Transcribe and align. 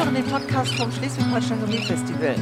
hören 0.00 0.14
den 0.14 0.24
Podcast 0.24 0.72
vom 0.76 0.90
Schleswig-Holstein 0.90 1.60
Gourmet 1.60 1.82
Festival. 1.82 2.34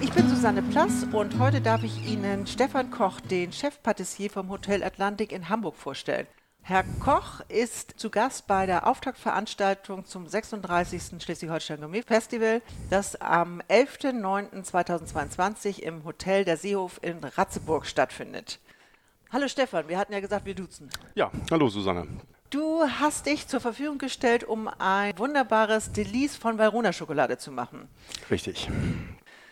Ich 0.00 0.12
bin 0.12 0.28
Susanne 0.28 0.62
Plass 0.62 1.04
und 1.12 1.40
heute 1.40 1.60
darf 1.60 1.82
ich 1.82 2.06
Ihnen 2.06 2.46
Stefan 2.46 2.92
Koch, 2.92 3.18
den 3.18 3.52
Chefpatissier 3.52 4.30
vom 4.30 4.48
Hotel 4.48 4.84
Atlantik 4.84 5.32
in 5.32 5.48
Hamburg, 5.48 5.74
vorstellen. 5.74 6.28
Herr 6.62 6.84
Koch 7.00 7.40
ist 7.48 7.98
zu 7.98 8.10
Gast 8.10 8.46
bei 8.46 8.64
der 8.64 8.86
Auftaktveranstaltung 8.86 10.04
zum 10.04 10.28
36. 10.28 11.20
Schleswig-Holstein 11.20 11.80
Gourmet 11.80 12.02
Festival, 12.02 12.62
das 12.90 13.20
am 13.20 13.60
11.09.2022 13.62 15.80
im 15.80 16.04
Hotel 16.04 16.44
der 16.44 16.58
Seehof 16.58 17.00
in 17.02 17.24
Ratzeburg 17.24 17.86
stattfindet. 17.86 18.60
Hallo 19.32 19.48
Stefan, 19.48 19.88
wir 19.88 19.98
hatten 19.98 20.12
ja 20.12 20.20
gesagt, 20.20 20.46
wir 20.46 20.54
duzen. 20.54 20.88
Ja, 21.16 21.32
hallo 21.50 21.68
Susanne. 21.68 22.06
Du 22.50 22.82
hast 22.82 23.26
dich 23.26 23.46
zur 23.46 23.60
Verfügung 23.60 23.98
gestellt, 23.98 24.42
um 24.42 24.68
ein 24.80 25.16
wunderbares 25.16 25.92
Delice 25.92 26.36
von 26.36 26.58
Valrona 26.58 26.92
Schokolade 26.92 27.38
zu 27.38 27.52
machen. 27.52 27.86
Richtig. 28.28 28.68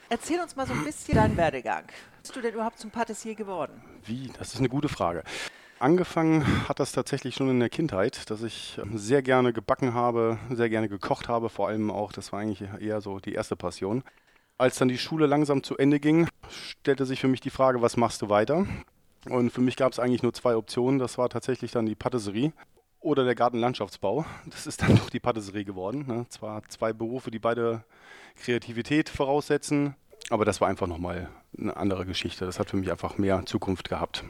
Erzähl 0.09 0.41
uns 0.41 0.57
mal 0.57 0.67
so 0.67 0.73
ein 0.73 0.83
bisschen 0.83 1.15
deinen 1.15 1.37
Werdegang. 1.37 1.85
Bist 2.21 2.35
du 2.35 2.41
denn 2.41 2.55
überhaupt 2.55 2.81
zum 2.81 2.91
Patissier 2.91 3.37
geworden? 3.37 3.81
Wie? 4.05 4.33
Das 4.37 4.53
ist 4.53 4.59
eine 4.59 4.69
gute 4.69 4.89
Frage. 4.89 5.23
Angefangen 5.79 6.69
hat 6.69 6.81
das 6.81 6.91
tatsächlich 6.91 7.37
schon 7.37 7.49
in 7.49 7.61
der 7.61 7.69
Kindheit, 7.69 8.29
dass 8.31 8.43
ich 8.43 8.81
sehr 8.95 9.23
gerne 9.23 9.53
gebacken 9.53 9.95
habe, 9.95 10.37
sehr 10.51 10.69
gerne 10.69 10.89
gekocht 10.89 11.29
habe, 11.29 11.51
vor 11.51 11.69
allem 11.69 11.93
auch, 11.93 12.11
das 12.11 12.33
war 12.33 12.41
eigentlich 12.41 12.65
eher 12.81 13.01
so 13.01 13.21
die 13.21 13.35
erste 13.35 13.55
Passion. 13.55 14.03
Als 14.57 14.77
dann 14.77 14.89
die 14.89 14.99
Schule 14.99 15.27
langsam 15.27 15.63
zu 15.63 15.77
Ende 15.77 16.01
ging, 16.01 16.27
stellte 16.51 17.07
sich 17.07 17.21
für 17.21 17.29
mich 17.29 17.41
die 17.41 17.51
Frage, 17.51 17.81
was 17.81 17.97
machst 17.97 18.23
du 18.23 18.29
weiter? 18.29 18.67
Und 19.29 19.51
für 19.51 19.61
mich 19.61 19.77
gab 19.77 19.93
es 19.93 20.01
eigentlich 20.01 20.25
nur 20.25 20.33
zwei 20.33 20.57
Optionen. 20.57 20.99
Das 20.99 21.17
war 21.17 21.29
tatsächlich 21.29 21.71
dann 21.71 21.87
die 21.87 21.95
Patisserie 21.95 22.53
oder 23.01 23.25
der 23.25 23.35
Gartenlandschaftsbau. 23.35 24.25
Das 24.47 24.67
ist 24.67 24.83
dann 24.83 24.97
doch 24.97 25.11
die 25.11 25.21
Patisserie 25.21 25.65
geworden. 25.65 26.05
Ne? 26.07 26.27
Zwar 26.29 26.63
zwei 26.69 26.93
Berufe, 26.93 27.31
die 27.31 27.39
beide 27.39 27.85
Kreativität 28.37 29.09
voraussetzen, 29.09 29.97
aber 30.31 30.45
das 30.45 30.61
war 30.61 30.69
einfach 30.69 30.87
nochmal 30.87 31.29
eine 31.57 31.77
andere 31.77 32.05
Geschichte. 32.05 32.45
Das 32.45 32.59
hat 32.59 32.71
für 32.71 32.77
mich 32.77 32.91
einfach 32.91 33.19
mehr 33.19 33.45
Zukunft 33.47 33.89
gehabt. 33.89 34.25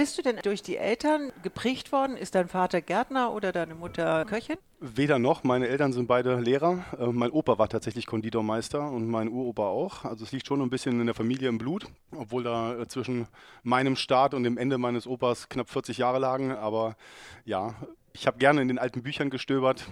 Bist 0.00 0.16
du 0.16 0.22
denn 0.22 0.36
durch 0.42 0.62
die 0.62 0.78
Eltern 0.78 1.30
geprägt 1.42 1.92
worden? 1.92 2.16
Ist 2.16 2.34
dein 2.34 2.48
Vater 2.48 2.80
Gärtner 2.80 3.34
oder 3.34 3.52
deine 3.52 3.74
Mutter 3.74 4.24
Köchin? 4.24 4.56
Weder 4.80 5.18
noch. 5.18 5.44
Meine 5.44 5.68
Eltern 5.68 5.92
sind 5.92 6.06
beide 6.06 6.40
Lehrer. 6.40 6.82
Äh, 6.98 7.08
mein 7.08 7.30
Opa 7.30 7.58
war 7.58 7.68
tatsächlich 7.68 8.06
Konditormeister 8.06 8.90
und 8.90 9.10
mein 9.10 9.28
Uropa 9.28 9.64
auch. 9.64 10.06
Also 10.06 10.24
es 10.24 10.32
liegt 10.32 10.46
schon 10.46 10.62
ein 10.62 10.70
bisschen 10.70 10.98
in 10.98 11.04
der 11.04 11.14
Familie 11.14 11.50
im 11.50 11.58
Blut, 11.58 11.84
obwohl 12.16 12.44
da 12.44 12.78
äh, 12.78 12.88
zwischen 12.88 13.28
meinem 13.62 13.94
Start 13.94 14.32
und 14.32 14.44
dem 14.44 14.56
Ende 14.56 14.78
meines 14.78 15.06
Opas 15.06 15.50
knapp 15.50 15.68
40 15.68 15.98
Jahre 15.98 16.18
lagen. 16.18 16.52
Aber 16.52 16.96
ja, 17.44 17.74
ich 18.14 18.26
habe 18.26 18.38
gerne 18.38 18.62
in 18.62 18.68
den 18.68 18.78
alten 18.78 19.02
Büchern 19.02 19.28
gestöbert 19.28 19.84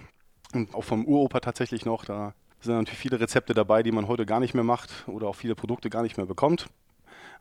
und 0.55 0.73
auch 0.73 0.85
vom 0.85 1.05
Uropa 1.05 1.39
tatsächlich 1.39 1.85
noch. 1.85 2.03
Da 2.03 2.33
sind 2.61 2.73
natürlich 2.73 2.97
viele 2.97 3.19
Rezepte 3.19 3.53
dabei, 3.53 3.83
die 3.83 3.91
man 3.91 4.07
heute 4.07 4.25
gar 4.25 4.39
nicht 4.39 4.55
mehr 4.55 4.63
macht 4.63 4.89
oder 5.05 5.27
auch 5.27 5.35
viele 5.35 5.53
Produkte 5.53 5.91
gar 5.91 6.01
nicht 6.01 6.17
mehr 6.17 6.25
bekommt. 6.25 6.65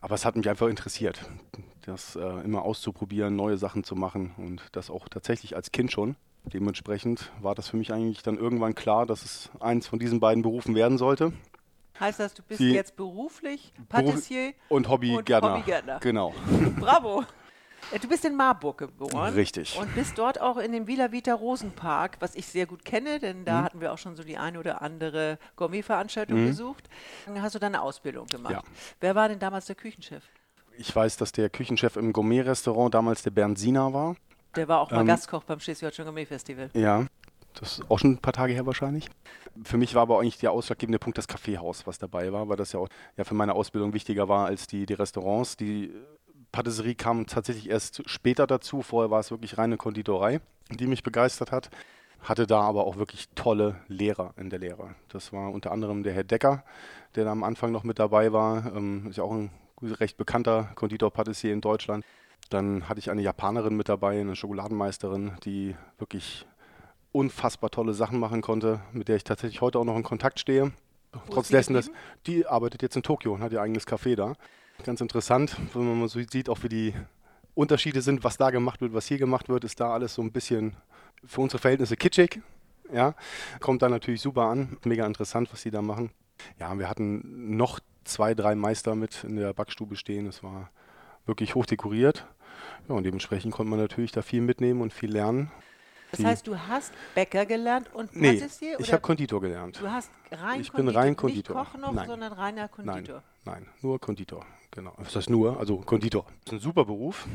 Aber 0.01 0.15
es 0.15 0.25
hat 0.25 0.37
mich 0.37 0.49
einfach 0.49 0.69
interessiert, 0.69 1.21
das 1.85 2.17
äh, 2.17 2.21
immer 2.21 2.63
auszuprobieren, 2.63 3.35
neue 3.35 3.57
Sachen 3.57 3.83
zu 3.85 3.97
machen 3.97 4.33
und 4.37 4.63
das 4.73 4.91
auch 4.91 5.09
tatsächlich 5.09 5.57
als 5.57 5.73
Kind 5.73 5.91
schon. 5.91 6.17
Dementsprechend 6.45 7.33
war 7.41 7.55
das 7.55 7.69
für 7.69 7.77
mich 7.77 7.93
eigentlich 7.93 8.23
dann 8.23 8.39
irgendwann 8.39 8.75
klar, 8.75 9.07
dass 9.07 9.25
es 9.25 9.51
eins 9.61 9.87
von 9.87 9.99
diesen 9.99 10.21
beiden 10.21 10.43
Berufen 10.43 10.75
werden 10.75 10.99
sollte. 10.99 11.33
Heißt 11.99 12.21
das, 12.21 12.33
du 12.33 12.43
bist 12.43 12.61
Die 12.61 12.71
jetzt 12.71 12.95
beruflich 12.95 13.73
Patissier 13.89 14.55
und 14.69 14.89
Hobbygärtner? 14.89 15.57
Hobbygärtner. 15.57 15.99
Genau. 16.01 16.33
Bravo. 16.79 17.25
Du 18.01 18.09
bist 18.09 18.25
in 18.25 18.37
Marburg 18.37 18.79
geboren. 18.79 19.35
Richtig. 19.35 19.79
Und 19.79 19.95
bist 19.95 20.19
dort 20.19 20.41
auch 20.41 20.59
in 20.59 20.73
dem 20.73 20.87
Villa 20.87 21.11
Vita 21.11 21.33
Rosenpark, 21.33 22.17
was 22.21 22.35
ich 22.35 22.47
sehr 22.47 22.67
gut 22.67 22.85
kenne, 22.85 23.19
denn 23.19 23.45
da 23.45 23.61
mhm. 23.61 23.65
hatten 23.65 23.81
wir 23.81 23.93
auch 23.93 23.99
schon 23.99 24.15
so 24.15 24.23
die 24.23 24.37
eine 24.37 24.59
oder 24.59 24.83
andere 24.83 25.39
Gourmet-Veranstaltung 25.57 26.43
mhm. 26.43 26.49
besucht. 26.49 26.89
Dann 27.27 27.41
hast 27.41 27.55
du 27.55 27.59
deine 27.59 27.81
Ausbildung 27.81 28.27
gemacht. 28.27 28.53
Ja. 28.53 28.63
Wer 29.01 29.15
war 29.15 29.29
denn 29.29 29.39
damals 29.39 29.67
der 29.67 29.77
Küchenchef? 29.77 30.23
Ich 30.77 30.95
weiß, 30.95 31.17
dass 31.17 31.33
der 31.33 31.51
Küchenchef 31.51 31.97
im 31.97 32.13
Gourmet-Restaurant 32.13 32.95
damals 32.95 33.23
der 33.23 33.31
Bernd 33.31 33.59
Sina 33.59 33.93
war. 33.93 34.17
Der 34.55 34.69
war 34.69 34.81
auch 34.81 34.91
mal 34.91 35.01
ähm, 35.01 35.07
Gastkoch 35.07 35.45
beim 35.45 35.59
Schleswig-Holstein 35.59 36.05
Gourmet-Festival. 36.05 36.71
Ja, 36.75 37.07
das 37.55 37.79
ist 37.79 37.91
auch 37.91 37.99
schon 37.99 38.13
ein 38.13 38.19
paar 38.19 38.33
Tage 38.33 38.53
her 38.53 38.67
wahrscheinlich. 38.67 39.09
Für 39.65 39.77
mich 39.77 39.95
war 39.95 40.03
aber 40.03 40.21
eigentlich 40.21 40.39
der 40.39 40.53
ausschlaggebende 40.53 40.99
Punkt 40.99 41.19
das 41.19 41.27
Kaffeehaus, 41.27 41.87
was 41.87 41.99
dabei 41.99 42.33
war, 42.33 42.49
weil 42.49 42.57
das 42.57 42.73
ja 42.73 42.81
auch 42.81 42.89
ja, 43.17 43.25
für 43.25 43.35
meine 43.35 43.55
Ausbildung 43.55 43.93
wichtiger 43.93 44.29
war 44.29 44.47
als 44.47 44.67
die, 44.67 44.87
die 44.87 44.95
Restaurants. 44.95 45.57
Die 45.57 45.93
Patisserie 46.53 46.95
kam 46.95 47.27
tatsächlich 47.27 47.69
erst 47.69 48.09
später 48.09 48.47
dazu. 48.47 48.83
Vorher 48.83 49.11
war 49.11 49.21
es 49.21 49.31
wirklich 49.31 49.59
reine 49.59 49.77
Konditorei, 49.77 50.41
die 50.71 50.87
mich 50.87 51.03
begeistert 51.03 51.53
hat. 51.53 51.71
Hatte 52.21 52.47
da 52.47 52.61
aber 52.63 52.85
auch 52.85 52.97
wirklich 52.97 53.29
tolle 53.35 53.77
Lehrer 53.87 54.35
in 54.37 54.51
der 54.51 54.59
Lehre. 54.59 54.95
Das 55.09 55.33
war 55.33 55.53
unter 55.53 55.71
anderem 55.71 56.03
der 56.03 56.13
Herr 56.13 56.25
Decker, 56.25 56.65
der 57.15 57.25
da 57.25 57.33
am 57.33 57.45
Anfang 57.45 57.71
noch 57.71 57.85
mit 57.85 57.99
dabei 57.99 58.33
war. 58.33 58.75
Ähm, 58.75 59.07
ist 59.09 59.17
ja 59.17 59.25
auch 59.25 59.33
ein 59.33 59.51
recht 59.83 60.17
bekannter 60.17 60.71
Konditor-Patissier 60.75 61.53
in 61.53 61.61
Deutschland. 61.61 62.05
Dann 62.51 62.89
hatte 62.89 62.99
ich 62.99 63.11
eine 63.11 63.23
Japanerin 63.23 63.77
mit 63.77 63.89
dabei, 63.89 64.21
eine 64.21 64.35
Schokoladenmeisterin, 64.35 65.33
die 65.45 65.77
wirklich 65.99 66.47
unfassbar 67.13 67.71
tolle 67.71 67.95
Sachen 67.95 68.19
machen 68.19 68.43
konnte, 68.43 68.81
mit 68.93 69.09
der 69.09 69.17
ich 69.17 69.25
tatsächlich 69.25 69.61
heute 69.61 69.79
auch 69.79 69.85
noch 69.85 69.97
in 69.97 70.03
Kontakt 70.03 70.41
stehe. 70.41 70.73
Wo 71.13 71.33
Trotz 71.35 71.49
dessen, 71.49 71.75
dass 71.75 71.91
die 72.27 72.47
arbeitet 72.47 72.83
jetzt 72.83 72.97
in 72.97 73.03
Tokio 73.03 73.33
und 73.33 73.43
hat 73.43 73.53
ihr 73.53 73.63
eigenes 73.63 73.87
Café 73.87 74.15
da. 74.15 74.35
Ganz 74.85 75.01
interessant, 75.01 75.57
wenn 75.75 75.87
man 75.87 76.01
mal 76.01 76.09
so 76.09 76.21
sieht, 76.21 76.49
auch 76.49 76.63
wie 76.63 76.69
die 76.69 76.95
Unterschiede 77.55 78.01
sind, 78.01 78.23
was 78.25 78.37
da 78.37 78.51
gemacht 78.51 78.81
wird, 78.81 78.95
was 78.95 79.07
hier 79.07 79.19
gemacht 79.19 79.49
wird, 79.49 79.65
ist 79.65 79.81
da 79.81 79.93
alles 79.93 80.15
so 80.15 80.23
ein 80.23 80.33
bisschen 80.33 80.77
für 81.25 81.41
unsere 81.41 81.61
Verhältnisse 81.61 81.97
kitschig. 81.97 82.41
Ja, 82.93 83.15
kommt 83.61 83.83
da 83.83 83.89
natürlich 83.89 84.23
super 84.23 84.43
an. 84.43 84.79
Mega 84.85 85.05
interessant, 85.05 85.53
was 85.53 85.63
die 85.63 85.71
da 85.71 85.83
machen. 85.83 86.11
Ja, 86.59 86.79
wir 86.79 86.89
hatten 86.89 87.57
noch 87.57 87.81
zwei, 88.05 88.35
drei 88.35 88.55
Meister 88.55 88.95
mit 88.95 89.25
in 89.25 89.37
der 89.37 89.53
Backstube 89.53 89.97
stehen. 89.97 90.27
Es 90.27 90.43
war 90.43 90.71
wirklich 91.27 91.55
hoch 91.55 91.67
dekoriert. 91.67 92.27
Ja, 92.89 92.95
und 92.95 93.05
dementsprechend 93.05 93.53
konnte 93.53 93.71
man 93.71 93.81
natürlich 93.81 94.13
da 94.13 94.23
viel 94.23 94.41
mitnehmen 94.41 94.81
und 94.81 94.93
viel 94.93 95.11
lernen. 95.11 95.51
Das 96.11 96.25
heißt, 96.25 96.47
du 96.47 96.59
hast 96.59 96.93
Bäcker 97.15 97.45
gelernt 97.45 97.89
und 97.93 98.13
Patissier? 98.13 98.77
Nee, 98.79 98.83
ich 98.83 98.93
habe 98.93 99.03
Konditor 99.03 99.41
gelernt. 99.41 99.81
Du 99.81 99.91
hast 99.91 100.11
rein 100.31 100.61
ich 100.61 100.73
Konditor, 100.73 100.85
bin 100.85 100.89
rein 100.89 101.17
Konditor. 101.17 101.57
Nicht 101.61 101.73
Koch 101.73 101.79
noch, 101.79 101.93
nein. 101.93 102.09
sondern 102.09 102.33
reiner 102.33 102.69
Konditor. 102.69 103.23
Nein, 103.45 103.65
nein, 103.65 103.67
nur 103.83 104.01
Konditor. 104.01 104.45
Genau. 104.71 104.93
Was 104.97 105.15
heißt 105.17 105.31
nur? 105.31 105.59
Also 105.59 105.79
Konditor. 105.79 106.25
Das 106.45 106.55
ist 106.55 106.61
ein 106.61 106.61
super 106.61 106.85
Beruf. 106.85 107.27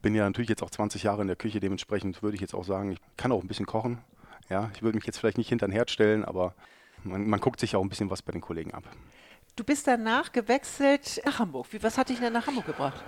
Bin 0.00 0.14
ja 0.14 0.24
natürlich 0.24 0.48
jetzt 0.48 0.62
auch 0.62 0.70
20 0.70 1.04
Jahre 1.04 1.22
in 1.22 1.28
der 1.28 1.36
Küche, 1.36 1.60
dementsprechend 1.60 2.22
würde 2.22 2.34
ich 2.34 2.40
jetzt 2.40 2.54
auch 2.54 2.64
sagen, 2.64 2.92
ich 2.92 2.98
kann 3.16 3.30
auch 3.32 3.42
ein 3.42 3.48
bisschen 3.48 3.66
kochen. 3.66 3.98
Ja, 4.48 4.70
ich 4.74 4.82
würde 4.82 4.96
mich 4.96 5.06
jetzt 5.06 5.18
vielleicht 5.18 5.38
nicht 5.38 5.48
hinter 5.48 5.68
den 5.68 5.72
Herd 5.72 5.90
stellen, 5.90 6.24
aber 6.24 6.54
man, 7.04 7.28
man 7.28 7.40
guckt 7.40 7.60
sich 7.60 7.76
auch 7.76 7.82
ein 7.82 7.88
bisschen 7.88 8.10
was 8.10 8.22
bei 8.22 8.32
den 8.32 8.40
Kollegen 8.40 8.72
ab. 8.74 8.84
Du 9.54 9.64
bist 9.64 9.86
danach 9.86 10.32
gewechselt 10.32 11.20
nach 11.24 11.38
Hamburg. 11.38 11.66
Wie, 11.70 11.82
was 11.82 11.98
hat 11.98 12.08
dich 12.08 12.18
denn 12.18 12.32
nach 12.32 12.46
Hamburg 12.46 12.66
gebracht? 12.66 13.02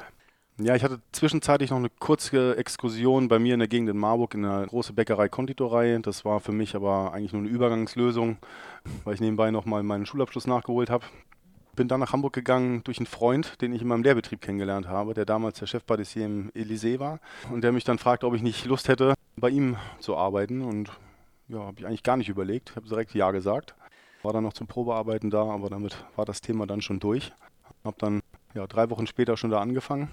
Ja, 0.59 0.76
ich 0.76 0.84
hatte 0.84 1.00
zwischenzeitlich 1.10 1.70
noch 1.70 1.78
eine 1.78 1.91
kurze 1.91 2.56
Exkursion 2.56 3.26
bei 3.26 3.41
mir 3.41 3.54
in 3.54 3.59
der 3.59 3.66
Gegend 3.66 3.88
in 3.88 3.98
Marburg 3.98 4.34
in 4.34 4.44
einer 4.44 4.65
großen 4.65 4.94
Bäckerei 4.94 5.28
Konditorei. 5.28 5.98
Das 6.00 6.25
war 6.25 6.38
für 6.38 6.53
mich 6.53 6.76
aber 6.76 7.12
eigentlich 7.12 7.32
nur 7.32 7.42
eine 7.42 7.50
Übergangslösung, 7.50 8.37
weil 9.03 9.14
ich 9.14 9.20
nebenbei 9.20 9.50
nochmal 9.50 9.82
meinen 9.82 10.06
Schulabschluss 10.06 10.47
nachgeholt 10.47 10.91
habe. 10.91 11.04
Bin 11.75 11.88
dann 11.88 11.98
nach 11.98 12.12
Hamburg 12.12 12.34
gegangen 12.34 12.84
durch 12.84 12.98
einen 12.98 13.06
Freund, 13.06 13.60
den 13.62 13.72
ich 13.72 13.82
in 13.82 13.88
meinem 13.88 14.04
Lehrbetrieb 14.04 14.41
kennengelernt 14.43 14.87
habe, 14.87 15.12
der 15.12 15.25
damals 15.25 15.59
der 15.59 15.66
Chefpatissier 15.66 16.26
im 16.26 16.50
Elysée 16.53 17.00
war 17.00 17.19
und 17.50 17.64
der 17.64 17.72
mich 17.72 17.82
dann 17.82 17.98
fragte, 17.98 18.25
ob 18.25 18.34
ich 18.34 18.43
nicht 18.43 18.64
Lust 18.64 18.87
hätte, 18.87 19.14
bei 19.34 19.50
ihm 19.50 19.76
zu 19.98 20.16
arbeiten. 20.16 20.62
Und 20.62 20.93
ja, 21.48 21.59
habe 21.59 21.81
ich 21.81 21.87
eigentlich 21.87 22.04
gar 22.04 22.16
nicht 22.16 22.28
überlegt. 22.28 22.76
Habe 22.76 22.87
direkt 22.87 23.12
Ja 23.12 23.32
gesagt. 23.32 23.75
War 24.22 24.32
dann 24.32 24.44
noch 24.44 24.53
zum 24.53 24.69
Probearbeiten 24.69 25.31
da, 25.31 25.43
aber 25.43 25.69
damit 25.69 26.04
war 26.14 26.25
das 26.25 26.41
Thema 26.41 26.64
dann 26.69 26.81
schon 26.81 27.00
durch. 27.00 27.32
Habe 27.82 27.97
dann 27.98 28.20
ja, 28.54 28.69
drei 28.69 28.88
Wochen 28.91 29.09
später 29.09 29.37
schon 29.37 29.50
da 29.50 29.60
angefangen 29.60 30.10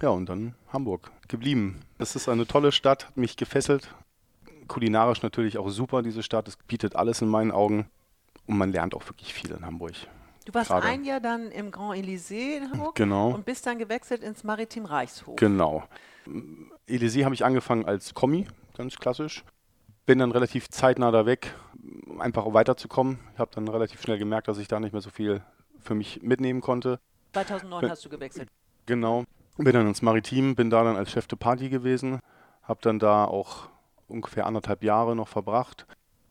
ja, 0.00 0.08
und 0.08 0.28
dann 0.28 0.54
Hamburg 0.72 1.10
geblieben. 1.28 1.80
Das 1.98 2.16
ist 2.16 2.28
eine 2.28 2.46
tolle 2.46 2.72
Stadt, 2.72 3.06
hat 3.06 3.16
mich 3.16 3.36
gefesselt. 3.36 3.94
Kulinarisch 4.68 5.22
natürlich 5.22 5.58
auch 5.58 5.68
super, 5.68 6.02
diese 6.02 6.22
Stadt. 6.22 6.48
Es 6.48 6.56
bietet 6.56 6.96
alles 6.96 7.20
in 7.22 7.28
meinen 7.28 7.50
Augen. 7.50 7.86
Und 8.46 8.58
man 8.58 8.72
lernt 8.72 8.94
auch 8.94 9.06
wirklich 9.08 9.32
viel 9.34 9.50
in 9.50 9.64
Hamburg. 9.64 9.94
Du 10.44 10.54
warst 10.54 10.70
Gerade. 10.70 10.86
ein 10.88 11.04
Jahr 11.04 11.20
dann 11.20 11.50
im 11.52 11.70
Grand 11.70 11.96
Elysée 11.96 12.56
in 12.56 12.70
Hamburg 12.70 12.96
genau. 12.96 13.30
und 13.30 13.44
bist 13.44 13.66
dann 13.66 13.78
gewechselt 13.78 14.22
ins 14.22 14.42
Maritim 14.42 14.84
Reichshof. 14.84 15.36
Genau. 15.36 15.84
Elysée 16.88 17.24
habe 17.24 17.34
ich 17.34 17.44
angefangen 17.44 17.84
als 17.84 18.14
Kommi, 18.14 18.48
ganz 18.76 18.96
klassisch. 18.96 19.44
Bin 20.04 20.18
dann 20.18 20.32
relativ 20.32 20.68
zeitnah 20.68 21.12
da 21.12 21.26
weg, 21.26 21.54
einfach 22.18 22.44
um 22.44 22.54
weiterzukommen. 22.54 23.20
Ich 23.34 23.38
habe 23.38 23.52
dann 23.54 23.68
relativ 23.68 24.02
schnell 24.02 24.18
gemerkt, 24.18 24.48
dass 24.48 24.58
ich 24.58 24.66
da 24.66 24.80
nicht 24.80 24.92
mehr 24.92 25.02
so 25.02 25.10
viel 25.10 25.42
für 25.80 25.94
mich 25.94 26.22
mitnehmen 26.22 26.60
konnte. 26.60 26.98
2009 27.34 27.90
hast 27.90 28.04
du 28.04 28.08
gewechselt. 28.08 28.48
Genau. 28.86 29.24
Bin 29.56 29.72
dann 29.72 29.86
ins 29.86 30.02
Maritim, 30.02 30.54
bin 30.54 30.70
da 30.70 30.82
dann 30.82 30.96
als 30.96 31.10
Chef 31.10 31.26
de 31.26 31.38
Party 31.38 31.68
gewesen, 31.68 32.20
habe 32.62 32.80
dann 32.82 32.98
da 32.98 33.24
auch 33.24 33.68
ungefähr 34.08 34.46
anderthalb 34.46 34.82
Jahre 34.82 35.14
noch 35.14 35.28
verbracht 35.28 35.86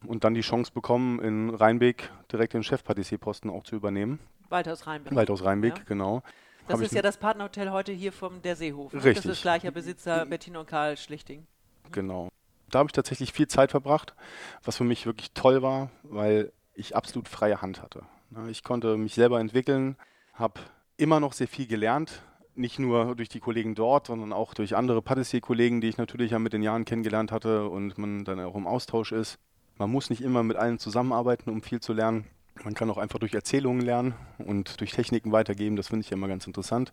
und 0.06 0.24
dann 0.24 0.34
die 0.34 0.42
Chance 0.42 0.72
bekommen, 0.74 1.20
in 1.20 1.50
Rheinbeck 1.50 2.10
direkt 2.32 2.54
den 2.54 2.64
Chefpatissierposten 2.64 3.50
auch 3.50 3.64
zu 3.64 3.76
übernehmen. 3.76 4.20
Weiter 4.50 4.74
aus 4.74 4.88
Rheinbeck. 4.88 5.16
Weiter 5.16 5.34
aus 5.34 5.44
Rheinbeck, 5.44 5.78
ja. 5.78 5.84
genau. 5.86 6.24
Das 6.68 6.78
Hab 6.78 6.86
ist 6.86 6.94
ja 6.94 7.02
das 7.02 7.18
Partnerhotel 7.18 7.72
heute 7.72 7.92
hier 7.92 8.12
vom 8.12 8.42
Der 8.42 8.56
Seehof. 8.56 8.94
Ne? 8.94 9.04
Richtig. 9.04 9.24
Das 9.24 9.38
ist 9.38 9.42
gleicher 9.42 9.72
Besitzer 9.72 10.26
Bettina 10.26 10.60
und 10.60 10.68
Karl 10.68 10.98
Schlichting. 10.98 11.46
Genau. 11.92 12.30
Da 12.70 12.80
habe 12.80 12.88
ich 12.88 12.94
tatsächlich 12.94 13.34
viel 13.34 13.48
Zeit 13.48 13.72
verbracht, 13.72 14.16
was 14.64 14.78
für 14.78 14.84
mich 14.84 15.06
wirklich 15.06 15.32
toll 15.34 15.62
war, 15.62 15.90
weil 16.04 16.52
ich 16.74 16.96
absolut 16.96 17.28
freie 17.28 17.62
Hand 17.62 17.82
hatte. 17.82 18.04
Ich 18.50 18.64
konnte 18.64 18.96
mich 18.96 19.14
selber 19.16 19.40
entwickeln, 19.40 19.98
habe 20.34 20.62
immer 20.96 21.20
noch 21.20 21.34
sehr 21.34 21.50
viel 21.50 21.68
gelernt, 21.68 22.22
nicht 22.56 22.80
nur 22.80 23.16
durch 23.16 23.30
die 23.30 23.40
Kollegen 23.40 23.76
dort, 23.76 24.08
sondern 24.08 24.34
auch 24.34 24.54
durch 24.54 24.76
andere 24.76 25.02
Patissier-Kollegen, 25.02 25.82
die 25.82 25.88
ich 25.88 25.98
natürlich 25.98 26.32
ja 26.32 26.40
mit 26.40 26.54
den 26.54 26.64
Jahren 26.64 26.86
kennengelernt 26.86 27.32
hatte 27.32 27.68
und 27.70 27.98
man 27.98 28.24
dann 28.26 28.40
auch 28.40 28.56
im 28.56 28.68
Austausch 28.68 29.12
ist. 29.12 29.38
Man 29.78 29.92
muss 29.92 30.10
nicht 30.10 30.22
immer 30.22 30.44
mit 30.44 30.58
allen 30.58 30.80
zusammenarbeiten, 30.80 31.50
um 31.50 31.62
viel 31.62 31.80
zu 31.80 31.94
lernen. 31.94 32.26
Man 32.64 32.74
kann 32.74 32.90
auch 32.90 32.98
einfach 32.98 33.20
durch 33.20 33.34
Erzählungen 33.34 33.82
lernen 33.82 34.14
und 34.38 34.80
durch 34.80 34.92
Techniken 34.92 35.32
weitergeben. 35.32 35.76
Das 35.76 35.88
finde 35.88 36.04
ich 36.04 36.10
ja 36.10 36.18
immer 36.18 36.28
ganz 36.28 36.46
interessant. 36.46 36.92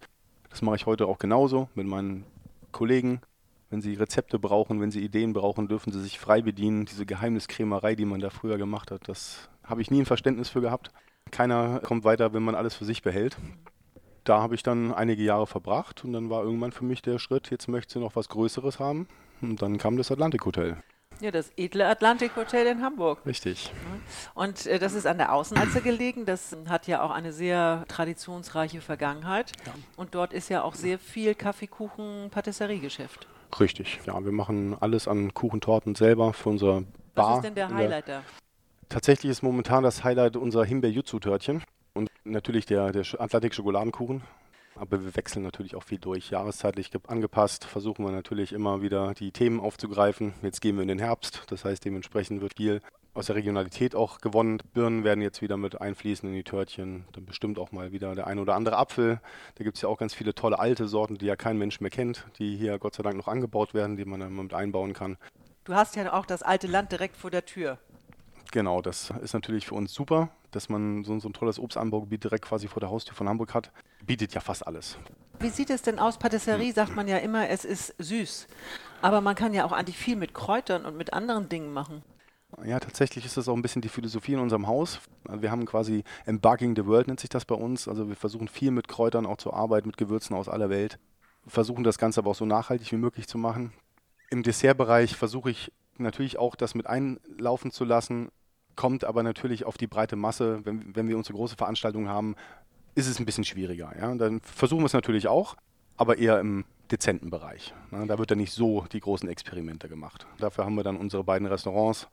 Das 0.48 0.62
mache 0.62 0.76
ich 0.76 0.86
heute 0.86 1.06
auch 1.06 1.18
genauso 1.18 1.68
mit 1.74 1.86
meinen 1.86 2.24
Kollegen. 2.72 3.20
Wenn 3.70 3.82
sie 3.82 3.94
Rezepte 3.94 4.38
brauchen, 4.38 4.80
wenn 4.80 4.90
sie 4.90 5.04
Ideen 5.04 5.34
brauchen, 5.34 5.68
dürfen 5.68 5.92
sie 5.92 6.00
sich 6.00 6.18
frei 6.18 6.40
bedienen. 6.40 6.86
Diese 6.86 7.04
Geheimniskrämerei, 7.04 7.94
die 7.96 8.06
man 8.06 8.20
da 8.20 8.30
früher 8.30 8.56
gemacht 8.56 8.90
hat, 8.90 9.08
das 9.08 9.50
habe 9.62 9.82
ich 9.82 9.90
nie 9.90 10.00
ein 10.00 10.06
Verständnis 10.06 10.48
für 10.48 10.62
gehabt. 10.62 10.90
Keiner 11.30 11.80
kommt 11.80 12.04
weiter, 12.04 12.32
wenn 12.32 12.42
man 12.42 12.54
alles 12.54 12.74
für 12.74 12.86
sich 12.86 13.02
behält. 13.02 13.36
Da 14.28 14.42
habe 14.42 14.54
ich 14.54 14.62
dann 14.62 14.92
einige 14.92 15.22
Jahre 15.22 15.46
verbracht 15.46 16.04
und 16.04 16.12
dann 16.12 16.28
war 16.28 16.42
irgendwann 16.42 16.70
für 16.70 16.84
mich 16.84 17.00
der 17.00 17.18
Schritt, 17.18 17.50
jetzt 17.50 17.66
möchte 17.66 17.94
sie 17.94 17.98
noch 17.98 18.14
was 18.14 18.28
Größeres 18.28 18.78
haben. 18.78 19.08
Und 19.40 19.62
dann 19.62 19.78
kam 19.78 19.96
das 19.96 20.10
Atlantik 20.10 20.44
Hotel. 20.44 20.76
Ja, 21.20 21.30
das 21.30 21.50
edle 21.56 21.88
Atlantik 21.88 22.36
Hotel 22.36 22.66
in 22.66 22.82
Hamburg. 22.82 23.24
Richtig. 23.24 23.72
Und 24.34 24.66
äh, 24.66 24.78
das 24.78 24.92
ist 24.92 25.06
an 25.06 25.16
der 25.16 25.32
Außenalze 25.32 25.80
gelegen. 25.80 26.26
Das 26.26 26.54
hat 26.68 26.86
ja 26.86 27.02
auch 27.02 27.10
eine 27.10 27.32
sehr 27.32 27.86
traditionsreiche 27.88 28.82
Vergangenheit. 28.82 29.52
Ja. 29.64 29.72
Und 29.96 30.14
dort 30.14 30.34
ist 30.34 30.50
ja 30.50 30.62
auch 30.62 30.74
sehr 30.74 30.98
viel 30.98 31.34
Kaffeekuchen, 31.34 32.28
Patisseriegeschäft. 32.30 33.26
Richtig. 33.58 33.98
Ja, 34.04 34.22
wir 34.22 34.32
machen 34.32 34.76
alles 34.78 35.08
an 35.08 35.32
Kuchentorten 35.32 35.94
selber 35.94 36.34
für 36.34 36.50
unser 36.50 36.82
Bar. 37.14 37.30
Was 37.30 37.36
ist 37.38 37.44
denn 37.44 37.54
der 37.54 37.74
Highlight 37.74 38.08
da? 38.08 38.22
Tatsächlich 38.90 39.30
ist 39.30 39.42
momentan 39.42 39.84
das 39.84 40.04
Highlight 40.04 40.36
unser 40.36 40.66
Himbeer-Jutsu-Törtchen 40.66 41.62
und 41.98 42.10
natürlich 42.24 42.64
der, 42.64 42.92
der 42.92 43.04
Atlantik-Schokoladenkuchen. 43.18 44.22
Aber 44.76 45.04
wir 45.04 45.16
wechseln 45.16 45.42
natürlich 45.42 45.74
auch 45.74 45.82
viel 45.82 45.98
durch. 45.98 46.30
Jahreszeitlich 46.30 46.92
angepasst 47.08 47.64
versuchen 47.64 48.04
wir 48.04 48.12
natürlich 48.12 48.52
immer 48.52 48.80
wieder 48.80 49.12
die 49.14 49.32
Themen 49.32 49.58
aufzugreifen. 49.58 50.34
Jetzt 50.42 50.60
gehen 50.60 50.76
wir 50.76 50.82
in 50.82 50.88
den 50.88 51.00
Herbst, 51.00 51.42
das 51.48 51.64
heißt 51.64 51.84
dementsprechend 51.84 52.40
wird 52.40 52.56
viel 52.56 52.80
aus 53.14 53.26
der 53.26 53.34
Regionalität 53.34 53.96
auch 53.96 54.20
gewonnen. 54.20 54.58
Birnen 54.74 55.02
werden 55.02 55.20
jetzt 55.20 55.42
wieder 55.42 55.56
mit 55.56 55.80
einfließen 55.80 56.28
in 56.28 56.34
die 56.36 56.44
Törtchen. 56.44 57.04
Dann 57.12 57.26
bestimmt 57.26 57.58
auch 57.58 57.72
mal 57.72 57.90
wieder 57.90 58.14
der 58.14 58.28
ein 58.28 58.38
oder 58.38 58.54
andere 58.54 58.76
Apfel. 58.76 59.20
Da 59.56 59.64
gibt 59.64 59.76
es 59.76 59.82
ja 59.82 59.88
auch 59.88 59.98
ganz 59.98 60.14
viele 60.14 60.34
tolle 60.36 60.60
alte 60.60 60.86
Sorten, 60.86 61.18
die 61.18 61.26
ja 61.26 61.34
kein 61.34 61.58
Mensch 61.58 61.80
mehr 61.80 61.90
kennt, 61.90 62.26
die 62.38 62.56
hier 62.56 62.78
Gott 62.78 62.94
sei 62.94 63.02
Dank 63.02 63.16
noch 63.16 63.26
angebaut 63.26 63.74
werden, 63.74 63.96
die 63.96 64.04
man 64.04 64.20
dann 64.20 64.36
mit 64.36 64.54
einbauen 64.54 64.92
kann. 64.92 65.16
Du 65.64 65.74
hast 65.74 65.96
ja 65.96 66.12
auch 66.12 66.26
das 66.26 66.44
alte 66.44 66.68
Land 66.68 66.92
direkt 66.92 67.16
vor 67.16 67.32
der 67.32 67.44
Tür. 67.44 67.78
Genau, 68.50 68.80
das 68.80 69.12
ist 69.22 69.34
natürlich 69.34 69.66
für 69.66 69.74
uns 69.74 69.92
super, 69.92 70.30
dass 70.50 70.68
man 70.68 71.04
so, 71.04 71.18
so 71.18 71.28
ein 71.28 71.32
tolles 71.32 71.58
Obstanbaugebiet 71.58 72.24
direkt 72.24 72.46
quasi 72.46 72.66
vor 72.66 72.80
der 72.80 72.90
Haustür 72.90 73.14
von 73.14 73.28
Hamburg 73.28 73.52
hat. 73.52 73.70
Bietet 74.04 74.32
ja 74.34 74.40
fast 74.40 74.66
alles. 74.66 74.96
Wie 75.40 75.50
sieht 75.50 75.70
es 75.70 75.82
denn 75.82 75.98
aus? 75.98 76.18
Patisserie 76.18 76.72
sagt 76.72 76.96
man 76.96 77.06
ja 77.08 77.18
immer, 77.18 77.48
es 77.48 77.64
ist 77.64 77.94
süß. 77.98 78.48
Aber 79.02 79.20
man 79.20 79.34
kann 79.34 79.54
ja 79.54 79.64
auch 79.64 79.72
eigentlich 79.72 79.98
viel 79.98 80.16
mit 80.16 80.34
Kräutern 80.34 80.84
und 80.84 80.96
mit 80.96 81.12
anderen 81.12 81.48
Dingen 81.48 81.72
machen. 81.72 82.02
Ja, 82.64 82.80
tatsächlich 82.80 83.26
ist 83.26 83.36
das 83.36 83.46
auch 83.48 83.54
ein 83.54 83.62
bisschen 83.62 83.82
die 83.82 83.90
Philosophie 83.90 84.32
in 84.32 84.40
unserem 84.40 84.66
Haus. 84.66 85.00
Wir 85.24 85.50
haben 85.50 85.66
quasi 85.66 86.02
Embarking 86.24 86.74
the 86.74 86.86
World, 86.86 87.06
nennt 87.06 87.20
sich 87.20 87.28
das 87.28 87.44
bei 87.44 87.54
uns. 87.54 87.86
Also 87.86 88.08
wir 88.08 88.16
versuchen 88.16 88.48
viel 88.48 88.70
mit 88.70 88.88
Kräutern 88.88 89.26
auch 89.26 89.36
zu 89.36 89.52
arbeiten, 89.52 89.88
mit 89.88 89.98
Gewürzen 89.98 90.34
aus 90.34 90.48
aller 90.48 90.70
Welt. 90.70 90.98
Versuchen 91.46 91.84
das 91.84 91.98
Ganze 91.98 92.20
aber 92.20 92.30
auch 92.30 92.34
so 92.34 92.46
nachhaltig 92.46 92.90
wie 92.90 92.96
möglich 92.96 93.28
zu 93.28 93.36
machen. 93.36 93.74
Im 94.30 94.42
Dessertbereich 94.42 95.14
versuche 95.14 95.50
ich 95.50 95.72
natürlich 95.98 96.38
auch 96.38 96.56
das 96.56 96.74
mit 96.74 96.86
einlaufen 96.86 97.70
zu 97.70 97.84
lassen, 97.84 98.30
kommt 98.78 99.04
aber 99.04 99.24
natürlich 99.24 99.66
auf 99.66 99.76
die 99.76 99.88
breite 99.88 100.14
Masse. 100.14 100.60
Wenn, 100.64 100.94
wenn 100.94 101.08
wir 101.08 101.16
unsere 101.16 101.34
große 101.34 101.56
Veranstaltung 101.56 102.08
haben, 102.08 102.36
ist 102.94 103.08
es 103.08 103.18
ein 103.18 103.26
bisschen 103.26 103.42
schwieriger. 103.42 103.92
Ja? 104.00 104.14
Dann 104.14 104.40
versuchen 104.40 104.82
wir 104.82 104.86
es 104.86 104.92
natürlich 104.92 105.26
auch, 105.26 105.56
aber 105.96 106.18
eher 106.18 106.38
im 106.38 106.64
dezenten 106.88 107.28
Bereich. 107.28 107.74
Ne? 107.90 108.06
Da 108.06 108.18
wird 108.18 108.30
dann 108.30 108.38
nicht 108.38 108.52
so 108.52 108.86
die 108.92 109.00
großen 109.00 109.28
Experimente 109.28 109.88
gemacht. 109.88 110.28
Dafür 110.38 110.64
haben 110.64 110.76
wir 110.76 110.84
dann 110.84 110.96
unsere 110.96 111.24
beiden 111.24 111.48
Restaurants. 111.48 112.06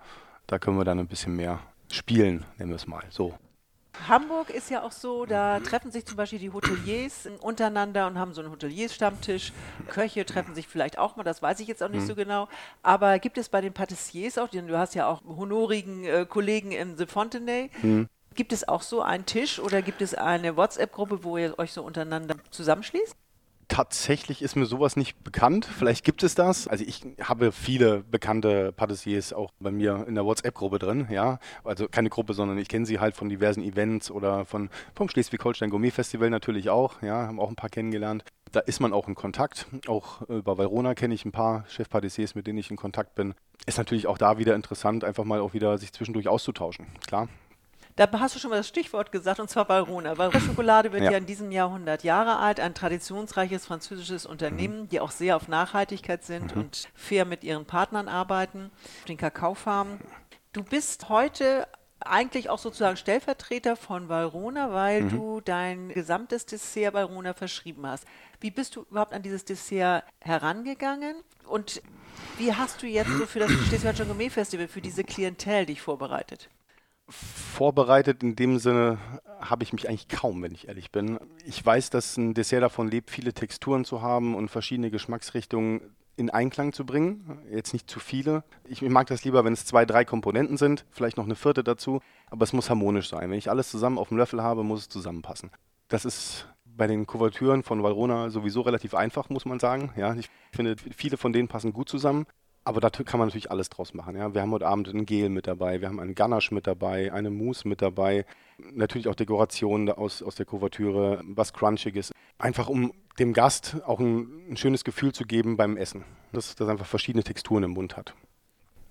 Da 0.48 0.58
können 0.58 0.78
wir 0.78 0.86
dann 0.86 0.98
ein 0.98 1.08
bisschen 1.08 1.36
mehr 1.36 1.60
spielen, 1.92 2.46
nennen 2.58 2.72
wir 2.72 2.78
es 2.78 2.88
mal 2.88 3.04
so. 3.10 3.36
Hamburg 4.08 4.50
ist 4.50 4.70
ja 4.70 4.84
auch 4.84 4.92
so, 4.92 5.26
da 5.26 5.60
treffen 5.60 5.92
sich 5.92 6.06
zum 6.06 6.18
Beispiel 6.18 6.40
die 6.40 6.52
Hoteliers 6.52 7.28
untereinander 7.42 8.08
und 8.08 8.20
haben 8.20 8.34
so 8.34 8.42
einen 8.42 8.52
Hoteliers-Stammtisch. 8.52 9.54
Köche 9.88 10.26
treffen 10.26 10.56
sich 10.56 10.68
vielleicht 10.68 10.98
auch 10.98 11.16
mal, 11.16 11.24
das 11.24 11.42
weiß 11.42 11.60
ich 11.60 11.68
jetzt 11.68 11.82
auch 11.82 11.90
nicht 11.90 12.04
mhm. 12.04 12.08
so 12.08 12.16
genau. 12.16 12.48
Aber 12.84 13.20
gibt 13.20 13.38
es 13.38 13.50
bei 13.50 13.62
den 13.62 13.74
Patissiers 13.74 14.38
auch, 14.38 14.50
du 14.50 14.78
hast 14.78 14.96
ja 14.96 15.08
auch 15.08 15.22
honorigen 15.26 16.04
äh, 16.04 16.26
Kollegen 16.28 16.72
in 16.72 16.98
The 16.98 17.06
Fontenay, 17.06 17.70
mhm. 17.82 18.10
Gibt 18.36 18.52
es 18.52 18.68
auch 18.68 18.82
so 18.82 19.02
einen 19.02 19.26
Tisch 19.26 19.60
oder 19.60 19.82
gibt 19.82 20.02
es 20.02 20.14
eine 20.14 20.58
WhatsApp-Gruppe, 20.58 21.24
wo 21.24 21.38
ihr 21.38 21.58
euch 21.58 21.72
so 21.72 21.82
untereinander 21.84 22.36
zusammenschließt? 22.52 23.16
Tatsächlich 23.68 24.42
ist 24.42 24.56
mir 24.56 24.66
sowas 24.66 24.96
nicht 24.96 25.24
bekannt. 25.24 25.66
Vielleicht 25.66 26.06
gibt 26.06 26.22
es 26.24 26.36
das. 26.36 26.68
Also 26.68 26.84
ich 26.86 27.02
habe 27.22 27.52
viele 27.52 28.04
bekannte 28.04 28.72
Patissiers 28.72 29.34
auch 29.34 29.52
bei 29.60 29.72
mir 29.72 30.06
in 30.08 30.16
der 30.16 30.26
WhatsApp-Gruppe 30.26 30.78
drin, 30.78 31.08
ja. 31.10 31.40
Also 31.64 31.88
keine 31.88 32.10
Gruppe, 32.10 32.34
sondern 32.34 32.58
ich 32.60 32.68
kenne 32.68 32.86
sie 32.86 33.00
halt 33.00 33.16
von 33.16 33.28
diversen 33.28 33.64
Events 33.64 34.12
oder 34.12 34.46
von 34.46 34.70
vom 34.94 35.10
Schleswig-Holstein 35.10 35.70
Gourmet 35.70 35.92
Festival 35.92 36.30
natürlich 36.30 36.70
auch, 36.70 37.02
ja, 37.02 37.28
haben 37.28 37.40
auch 37.40 37.50
ein 37.50 37.56
paar 37.56 37.70
kennengelernt. 37.70 38.24
Da 38.52 38.60
ist 38.60 38.80
man 38.80 38.94
auch 38.94 39.08
in 39.08 39.16
Kontakt. 39.16 39.66
Auch 39.88 40.22
äh, 40.30 40.42
bei 40.42 40.58
Valrona 40.58 40.94
kenne 40.94 41.16
ich 41.16 41.26
ein 41.26 41.32
paar 41.32 41.66
Chefpatissiers, 41.68 42.36
mit 42.36 42.48
denen 42.48 42.60
ich 42.60 42.70
in 42.70 42.78
Kontakt 42.78 43.16
bin. 43.16 43.34
Ist 43.66 43.78
natürlich 43.78 44.06
auch 44.06 44.18
da 44.18 44.38
wieder 44.38 44.56
interessant, 44.56 45.04
einfach 45.04 45.24
mal 45.24 45.40
auch 45.40 45.54
wieder 45.54 45.78
sich 45.78 45.92
zwischendurch 45.92 46.28
auszutauschen. 46.28 46.86
Klar. 47.08 47.28
Da 47.96 48.10
hast 48.20 48.36
du 48.36 48.40
schon 48.40 48.50
mal 48.50 48.58
das 48.58 48.68
Stichwort 48.68 49.14
gesagt, 49.14 49.40
und 49.40 49.50
zwar 49.50 49.70
Valrhona. 49.70 50.18
Valrhona 50.18 50.42
Schokolade 50.42 50.92
wird 50.92 51.04
ja. 51.04 51.12
ja 51.12 51.18
in 51.18 51.26
diesem 51.26 51.50
Jahr 51.52 51.70
100 51.70 52.04
Jahre 52.04 52.40
alt, 52.40 52.60
ein 52.60 52.74
traditionsreiches 52.74 53.66
französisches 53.66 54.26
Unternehmen, 54.26 54.82
mhm. 54.82 54.90
die 54.90 55.00
auch 55.00 55.12
sehr 55.12 55.38
auf 55.38 55.48
Nachhaltigkeit 55.48 56.24
sind 56.26 56.54
mhm. 56.54 56.64
und 56.64 56.90
fair 56.94 57.24
mit 57.24 57.46
ihren 57.46 57.66
Partnern 57.66 58.10
arbeiten, 58.10 58.70
den 59.08 59.16
Kakaofarmen. 59.16 60.02
Du 60.52 60.62
bist 60.62 61.08
heute 61.08 61.68
eigentlich 62.02 62.50
auch 62.50 62.60
sozusagen 62.60 62.98
Stellvertreter 62.98 63.78
von 63.78 64.10
Valrona, 64.10 64.74
weil 64.74 65.04
mhm. 65.04 65.10
du 65.10 65.42
dein 65.42 65.90
gesamtes 65.90 66.46
Dessert 66.46 66.94
Valrona 66.94 67.34
verschrieben 67.34 67.88
hast. 67.88 68.06
Wie 68.42 68.52
bist 68.52 68.76
du 68.76 68.82
überhaupt 68.92 69.14
an 69.14 69.24
dieses 69.24 69.46
Dessert 69.46 70.04
herangegangen? 70.20 71.16
Und 71.48 71.82
wie 72.38 72.54
hast 72.54 72.82
du 72.82 72.88
jetzt 72.88 73.12
so 73.12 73.26
für 73.26 73.40
das 73.40 73.52
Schleswig-Holstein 73.52 74.08
Gourmet 74.08 74.30
Festival, 74.30 74.68
für 74.68 74.82
diese 74.82 75.06
Klientel 75.06 75.66
dich 75.66 75.82
vorbereitet? 75.82 76.50
Vorbereitet 77.07 78.24
in 78.24 78.36
dem 78.36 78.58
Sinne 78.58 78.98
habe 79.39 79.63
ich 79.63 79.74
mich 79.74 79.88
eigentlich 79.88 80.08
kaum, 80.08 80.41
wenn 80.41 80.53
ich 80.53 80.68
ehrlich 80.68 80.91
bin. 80.91 81.20
Ich 81.46 81.63
weiß, 81.63 81.89
dass 81.89 82.18
ein 82.18 82.34
Dessert 82.34 82.63
davon 82.63 82.89
lebt, 82.89 83.12
viele 83.12 83.34
Texturen 83.34 83.86
zu 83.86 84.01
haben 84.01 84.36
und 84.36 84.50
verschiedene 84.50 84.91
Geschmacksrichtungen 84.91 85.82
in 86.18 86.30
Einklang 86.30 86.74
zu 86.74 86.86
bringen. 86.86 87.39
Jetzt 87.51 87.74
nicht 87.74 87.89
zu 87.89 88.00
viele. 88.00 88.44
Ich 88.68 88.82
mag 88.82 89.08
das 89.08 89.24
lieber, 89.24 89.44
wenn 89.44 89.53
es 89.53 89.65
zwei, 89.65 89.86
drei 89.86 90.06
Komponenten 90.06 90.58
sind, 90.58 90.86
vielleicht 90.91 91.18
noch 91.18 91.25
eine 91.25 91.36
vierte 91.36 91.63
dazu, 91.63 92.01
aber 92.30 92.44
es 92.44 92.53
muss 92.53 92.70
harmonisch 92.70 93.10
sein. 93.10 93.30
Wenn 93.30 93.38
ich 93.38 93.50
alles 93.50 93.70
zusammen 93.70 93.98
auf 93.98 94.10
dem 94.10 94.18
Löffel 94.18 94.41
habe, 94.41 94.63
muss 94.63 94.82
es 94.82 94.89
zusammenpassen. 94.89 95.51
Das 95.88 96.06
ist 96.06 96.48
bei 96.65 96.88
den 96.88 97.06
Kuvertüren 97.06 97.63
von 97.63 97.84
Valrona 97.84 98.30
sowieso 98.30 98.62
relativ 98.62 98.96
einfach, 98.96 99.30
muss 99.30 99.46
man 99.46 99.60
sagen. 99.60 99.94
Ja, 99.96 100.13
ich 100.15 100.30
finde, 100.51 100.75
viele 100.96 101.18
von 101.18 101.32
denen 101.34 101.48
passen 101.48 101.74
gut 101.74 101.89
zusammen. 101.89 102.25
Aber 102.65 102.81
da 102.81 102.89
kann 102.89 103.19
man 103.19 103.27
natürlich 103.27 103.51
alles 103.51 103.69
draus 103.69 103.93
machen. 103.93 104.15
Ja? 104.15 104.34
Wir 104.34 104.41
haben 104.41 104.51
heute 104.51 104.65
Abend 104.65 104.88
ein 104.88 105.05
Gel 105.05 105.29
mit 105.29 105.45
dabei, 105.45 105.81
wir 105.81 105.88
haben 105.88 106.00
einen 106.00 106.15
Ganache 106.15 106.53
mit 106.53 106.65
dabei, 106.65 107.13
eine 107.13 107.29
Mousse 107.29 107.67
mit 107.67 107.84
dabei, 107.84 108.25
natürlich 108.57 109.07
auch 109.07 109.15
Dekorationen 109.15 109.89
aus, 109.91 110.24
aus 110.24 110.34
der 110.34 110.48
Kuvertüre, 110.48 111.22
was 111.25 111.53
Crunchiges. 111.53 112.12
Einfach 112.39 112.67
um 112.67 112.91
dem 113.19 113.34
Gast 113.34 113.77
auch 113.86 114.00
ein, 114.00 114.50
ein 114.50 114.57
schönes 114.57 114.84
Gefühl 114.84 115.13
zu 115.13 115.25
geben 115.25 115.57
beim 115.57 115.77
Essen, 115.77 116.03
dass 116.34 116.55
das 116.55 116.67
einfach 116.67 116.88
verschiedene 116.88 117.24
Texturen 117.24 117.63
im 117.63 117.72
Mund 117.72 117.95
hat. 117.98 118.15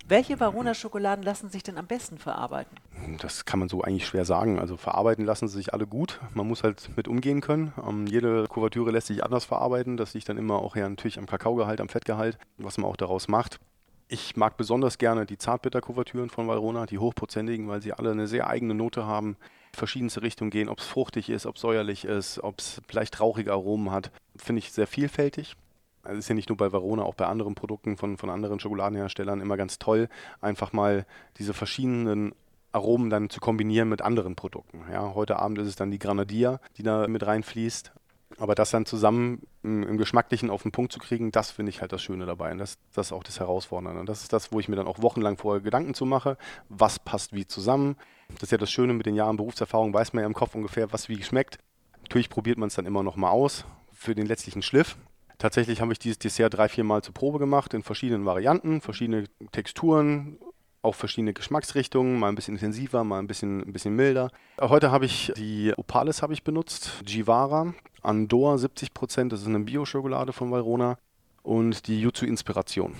Welche 0.06 0.38
Varona-Schokoladen 0.38 1.24
lassen 1.24 1.48
sich 1.48 1.62
denn 1.62 1.78
am 1.78 1.86
besten 1.86 2.18
verarbeiten? 2.18 2.76
Das 3.22 3.46
kann 3.46 3.58
man 3.58 3.70
so 3.70 3.80
eigentlich 3.80 4.06
schwer 4.06 4.26
sagen. 4.26 4.58
Also 4.58 4.76
verarbeiten 4.76 5.24
lassen 5.24 5.48
sie 5.48 5.56
sich 5.56 5.72
alle 5.72 5.86
gut. 5.86 6.20
Man 6.34 6.46
muss 6.46 6.62
halt 6.62 6.90
mit 6.94 7.08
umgehen 7.08 7.40
können. 7.40 7.72
Ähm, 7.88 8.06
jede 8.06 8.46
Kuvertüre 8.46 8.90
lässt 8.90 9.06
sich 9.06 9.24
anders 9.24 9.46
verarbeiten. 9.46 9.96
Das 9.96 10.12
liegt 10.12 10.28
dann 10.28 10.36
immer 10.36 10.58
auch 10.58 10.76
ja 10.76 10.86
natürlich 10.86 11.18
am 11.18 11.24
Kakaogehalt, 11.24 11.80
am 11.80 11.88
Fettgehalt, 11.88 12.36
was 12.58 12.76
man 12.76 12.90
auch 12.90 12.96
daraus 12.96 13.28
macht. 13.28 13.60
Ich 14.06 14.36
mag 14.36 14.58
besonders 14.58 14.98
gerne 14.98 15.24
die 15.24 15.38
Zartbitter-Kuvertüren 15.38 16.28
von 16.28 16.46
Valrona, 16.46 16.84
die 16.84 16.98
hochprozentigen, 16.98 17.68
weil 17.68 17.80
sie 17.80 17.94
alle 17.94 18.10
eine 18.10 18.26
sehr 18.26 18.48
eigene 18.48 18.74
Note 18.74 19.06
haben, 19.06 19.38
verschiedenste 19.72 20.20
Richtungen 20.20 20.50
gehen, 20.50 20.68
ob 20.68 20.80
es 20.80 20.86
fruchtig 20.86 21.30
ist, 21.30 21.46
ob 21.46 21.56
es 21.56 21.62
säuerlich 21.62 22.04
ist, 22.04 22.38
ob 22.44 22.58
es 22.58 22.82
vielleicht 22.86 23.20
rauchige 23.20 23.52
Aromen 23.52 23.90
hat. 23.90 24.10
Finde 24.36 24.58
ich 24.58 24.70
sehr 24.70 24.86
vielfältig. 24.86 25.56
Also 26.04 26.18
ist 26.18 26.28
ja 26.28 26.34
nicht 26.34 26.48
nur 26.48 26.56
bei 26.56 26.72
Verona, 26.72 27.02
auch 27.02 27.14
bei 27.14 27.26
anderen 27.26 27.54
Produkten 27.54 27.96
von, 27.96 28.16
von 28.16 28.30
anderen 28.30 28.60
Schokoladenherstellern 28.60 29.40
immer 29.40 29.56
ganz 29.56 29.78
toll, 29.78 30.08
einfach 30.40 30.72
mal 30.72 31.06
diese 31.38 31.54
verschiedenen 31.54 32.34
Aromen 32.72 33.08
dann 33.08 33.30
zu 33.30 33.40
kombinieren 33.40 33.88
mit 33.88 34.02
anderen 34.02 34.34
Produkten. 34.34 34.84
Ja, 34.92 35.14
heute 35.14 35.38
Abend 35.38 35.58
ist 35.58 35.68
es 35.68 35.76
dann 35.76 35.90
die 35.90 35.98
Granadier, 35.98 36.60
die 36.76 36.82
da 36.82 37.06
mit 37.06 37.24
reinfließt. 37.24 37.92
Aber 38.38 38.56
das 38.56 38.70
dann 38.70 38.84
zusammen 38.84 39.42
im, 39.62 39.84
im 39.84 39.96
Geschmacklichen 39.96 40.50
auf 40.50 40.62
den 40.62 40.72
Punkt 40.72 40.92
zu 40.92 40.98
kriegen, 40.98 41.30
das 41.30 41.52
finde 41.52 41.70
ich 41.70 41.80
halt 41.80 41.92
das 41.92 42.02
Schöne 42.02 42.26
dabei. 42.26 42.50
Und 42.50 42.58
das, 42.58 42.78
das 42.92 43.06
ist 43.06 43.12
auch 43.12 43.22
das 43.22 43.38
Herausfordernde. 43.38 44.00
Und 44.00 44.08
das 44.08 44.22
ist 44.22 44.32
das, 44.32 44.50
wo 44.50 44.58
ich 44.58 44.68
mir 44.68 44.74
dann 44.74 44.88
auch 44.88 45.00
wochenlang 45.00 45.36
vorher 45.36 45.62
Gedanken 45.62 45.94
zu 45.94 46.04
mache. 46.04 46.36
Was 46.68 46.98
passt 46.98 47.32
wie 47.32 47.46
zusammen? 47.46 47.96
Das 48.30 48.44
ist 48.44 48.52
ja 48.52 48.58
das 48.58 48.72
Schöne 48.72 48.92
mit 48.92 49.06
den 49.06 49.14
Jahren 49.14 49.36
Berufserfahrung, 49.36 49.94
weiß 49.94 50.12
man 50.12 50.22
ja 50.22 50.26
im 50.26 50.34
Kopf 50.34 50.56
ungefähr, 50.56 50.92
was 50.92 51.08
wie 51.08 51.22
schmeckt. 51.22 51.58
Natürlich 52.02 52.28
probiert 52.28 52.58
man 52.58 52.66
es 52.66 52.74
dann 52.74 52.86
immer 52.86 53.04
noch 53.04 53.16
mal 53.16 53.30
aus 53.30 53.64
für 53.92 54.14
den 54.14 54.26
letztlichen 54.26 54.62
Schliff. 54.62 54.96
Tatsächlich 55.44 55.82
habe 55.82 55.92
ich 55.92 55.98
dieses 55.98 56.18
Dessert 56.18 56.54
drei, 56.54 56.70
vier 56.70 56.84
Mal 56.84 57.02
zur 57.02 57.12
Probe 57.12 57.38
gemacht 57.38 57.74
in 57.74 57.82
verschiedenen 57.82 58.24
Varianten, 58.24 58.80
verschiedene 58.80 59.24
Texturen, 59.52 60.38
auch 60.80 60.94
verschiedene 60.94 61.34
Geschmacksrichtungen, 61.34 62.18
mal 62.18 62.30
ein 62.30 62.34
bisschen 62.34 62.54
intensiver, 62.54 63.04
mal 63.04 63.18
ein 63.18 63.26
bisschen, 63.26 63.60
ein 63.60 63.70
bisschen 63.70 63.94
milder. 63.94 64.30
Heute 64.58 64.90
habe 64.90 65.04
ich 65.04 65.34
die 65.36 65.74
Opales 65.76 66.22
habe 66.22 66.32
ich 66.32 66.44
benutzt, 66.44 67.02
Givara, 67.04 67.74
Andor 68.00 68.56
70 68.56 68.94
Prozent, 68.94 69.34
das 69.34 69.42
ist 69.42 69.46
eine 69.46 69.60
Bio-Schokolade 69.60 70.32
von 70.32 70.50
Valrona 70.50 70.96
und 71.42 71.88
die 71.88 72.00
Jutsu 72.00 72.24
Inspiration. 72.24 72.94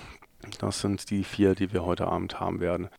Das 0.59 0.83
sind 0.83 1.09
die 1.09 1.25
vier, 1.25 1.55
die 1.55 1.73
wir 1.73 1.87
heute 1.87 2.09
Abend 2.09 2.41
haben 2.41 2.61
werden. 2.61 2.91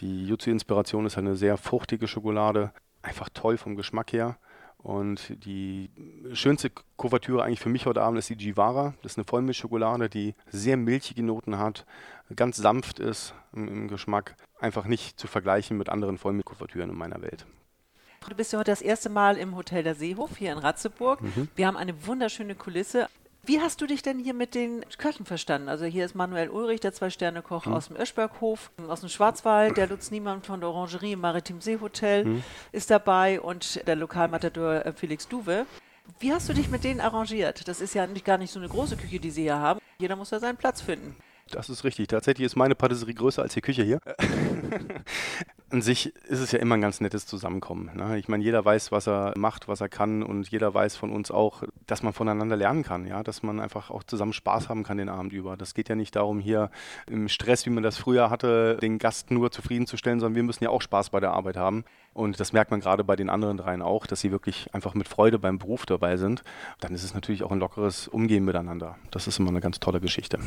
Die 0.00 0.24
Jutsu 0.24 0.48
Inspiration 0.48 1.04
ist 1.04 1.18
eine 1.18 1.36
sehr 1.36 1.58
fruchtige 1.58 2.08
Schokolade, 2.08 2.72
einfach 3.02 3.28
toll 3.28 3.58
vom 3.58 3.76
Geschmack 3.76 4.14
her. 4.14 4.38
Und 4.78 5.44
die 5.44 5.90
schönste 6.32 6.70
Kuvertüre 6.96 7.42
eigentlich 7.42 7.60
für 7.60 7.68
mich 7.68 7.86
heute 7.86 8.02
Abend 8.02 8.18
ist 8.18 8.30
die 8.30 8.36
Givara. 8.36 8.94
Das 9.02 9.12
ist 9.12 9.18
eine 9.18 9.24
Vollmilchschokolade, 9.24 10.08
die 10.08 10.34
sehr 10.48 10.76
milchige 10.76 11.22
Noten 11.22 11.58
hat, 11.58 11.84
ganz 12.34 12.56
sanft 12.56 12.98
ist 12.98 13.34
im, 13.52 13.68
im 13.68 13.88
Geschmack. 13.88 14.36
Einfach 14.58 14.86
nicht 14.86 15.20
zu 15.20 15.26
vergleichen 15.26 15.76
mit 15.76 15.88
anderen 15.88 16.18
Vollmilchkuvertüren 16.18 16.90
in 16.90 16.96
meiner 16.96 17.20
Welt. 17.20 17.46
Du 18.28 18.34
bist 18.34 18.52
ja 18.52 18.58
heute 18.58 18.72
das 18.72 18.82
erste 18.82 19.08
Mal 19.08 19.36
im 19.36 19.54
Hotel 19.54 19.82
der 19.82 19.94
Seehof 19.94 20.36
hier 20.36 20.52
in 20.52 20.58
Ratzeburg. 20.58 21.22
Mhm. 21.22 21.48
Wir 21.54 21.66
haben 21.66 21.76
eine 21.76 22.06
wunderschöne 22.06 22.54
Kulisse. 22.54 23.08
Wie 23.44 23.60
hast 23.60 23.80
du 23.80 23.86
dich 23.86 24.02
denn 24.02 24.18
hier 24.18 24.34
mit 24.34 24.56
den 24.56 24.84
Köchen 24.98 25.24
verstanden? 25.24 25.68
Also 25.68 25.84
hier 25.84 26.04
ist 26.04 26.16
Manuel 26.16 26.48
Ulrich, 26.48 26.80
der 26.80 26.92
Zwei-Sterne-Koch 26.92 27.66
mhm. 27.66 27.74
aus 27.74 27.86
dem 27.86 27.96
Öschberghof, 27.96 28.72
aus 28.88 29.00
dem 29.00 29.08
Schwarzwald, 29.08 29.76
der 29.76 29.86
Lutz 29.86 30.10
Niemann 30.10 30.42
von 30.42 30.58
der 30.60 30.70
Orangerie 30.70 31.12
im 31.12 31.20
Maritim 31.20 31.60
Seehotel 31.60 32.24
mhm. 32.24 32.44
ist 32.72 32.90
dabei 32.90 33.40
und 33.40 33.86
der 33.86 33.94
Lokalmatador 33.94 34.84
äh, 34.84 34.92
Felix 34.92 35.28
Duwe. 35.28 35.66
Wie 36.18 36.32
hast 36.32 36.48
du 36.48 36.52
dich 36.54 36.68
mit 36.68 36.84
denen 36.84 37.00
arrangiert? 37.00 37.68
Das 37.68 37.80
ist 37.80 37.94
ja 37.94 38.06
nicht, 38.06 38.24
gar 38.24 38.38
nicht 38.38 38.50
so 38.50 38.58
eine 38.58 38.68
große 38.68 38.96
Küche, 38.96 39.20
die 39.20 39.30
sie 39.30 39.42
hier 39.42 39.58
haben. 39.58 39.80
Jeder 39.98 40.16
muss 40.16 40.30
da 40.30 40.40
seinen 40.40 40.56
Platz 40.56 40.80
finden. 40.80 41.16
Das 41.50 41.68
ist 41.68 41.84
richtig. 41.84 42.08
Tatsächlich 42.08 42.46
ist 42.46 42.56
meine 42.56 42.74
Patisserie 42.74 43.14
größer 43.14 43.42
als 43.42 43.54
die 43.54 43.60
Küche 43.60 43.82
hier. 43.82 44.00
An 45.68 45.82
sich 45.82 46.14
ist 46.26 46.38
es 46.38 46.52
ja 46.52 46.60
immer 46.60 46.76
ein 46.76 46.80
ganz 46.80 47.00
nettes 47.00 47.26
Zusammenkommen. 47.26 47.90
Ne? 47.96 48.18
Ich 48.18 48.28
meine, 48.28 48.44
jeder 48.44 48.64
weiß, 48.64 48.92
was 48.92 49.08
er 49.08 49.34
macht, 49.36 49.66
was 49.66 49.80
er 49.80 49.88
kann 49.88 50.22
und 50.22 50.48
jeder 50.48 50.72
weiß 50.72 50.94
von 50.94 51.10
uns 51.10 51.32
auch, 51.32 51.64
dass 51.88 52.04
man 52.04 52.12
voneinander 52.12 52.54
lernen 52.54 52.84
kann, 52.84 53.04
ja, 53.04 53.24
dass 53.24 53.42
man 53.42 53.58
einfach 53.58 53.90
auch 53.90 54.04
zusammen 54.04 54.32
Spaß 54.32 54.68
haben 54.68 54.84
kann 54.84 54.96
den 54.96 55.08
Abend 55.08 55.32
über. 55.32 55.56
Das 55.56 55.74
geht 55.74 55.88
ja 55.88 55.96
nicht 55.96 56.14
darum, 56.14 56.38
hier 56.38 56.70
im 57.08 57.28
Stress, 57.28 57.66
wie 57.66 57.70
man 57.70 57.82
das 57.82 57.96
früher 57.98 58.30
hatte, 58.30 58.76
den 58.80 58.98
Gast 58.98 59.32
nur 59.32 59.50
zufriedenzustellen, 59.50 60.20
sondern 60.20 60.36
wir 60.36 60.44
müssen 60.44 60.62
ja 60.62 60.70
auch 60.70 60.82
Spaß 60.82 61.10
bei 61.10 61.18
der 61.18 61.32
Arbeit 61.32 61.56
haben. 61.56 61.84
Und 62.14 62.38
das 62.38 62.52
merkt 62.52 62.70
man 62.70 62.78
gerade 62.78 63.02
bei 63.02 63.16
den 63.16 63.28
anderen 63.28 63.56
dreien 63.56 63.82
auch, 63.82 64.06
dass 64.06 64.20
sie 64.20 64.30
wirklich 64.30 64.72
einfach 64.72 64.94
mit 64.94 65.08
Freude 65.08 65.40
beim 65.40 65.58
Beruf 65.58 65.84
dabei 65.84 66.16
sind. 66.16 66.44
Dann 66.78 66.94
ist 66.94 67.02
es 67.02 67.12
natürlich 67.12 67.42
auch 67.42 67.50
ein 67.50 67.58
lockeres 67.58 68.06
Umgehen 68.06 68.44
miteinander. 68.44 68.98
Das 69.10 69.26
ist 69.26 69.40
immer 69.40 69.50
eine 69.50 69.60
ganz 69.60 69.80
tolle 69.80 70.00
Geschichte. 70.00 70.38